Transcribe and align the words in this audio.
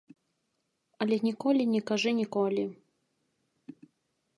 Але 1.05 1.15
ніколі 1.27 1.63
не 1.75 1.81
кажы 1.93 2.11
ніколі. 2.23 2.67